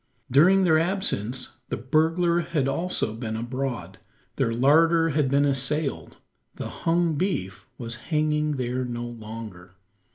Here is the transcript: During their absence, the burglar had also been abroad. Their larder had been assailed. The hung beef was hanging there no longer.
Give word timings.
During 0.31 0.63
their 0.63 0.79
absence, 0.79 1.57
the 1.69 1.77
burglar 1.77 2.39
had 2.39 2.67
also 2.67 3.13
been 3.13 3.35
abroad. 3.35 3.99
Their 4.37 4.51
larder 4.51 5.09
had 5.09 5.29
been 5.29 5.45
assailed. 5.45 6.17
The 6.55 6.69
hung 6.69 7.13
beef 7.17 7.67
was 7.77 7.97
hanging 8.09 8.53
there 8.53 8.83
no 8.83 9.05
longer. 9.05 9.75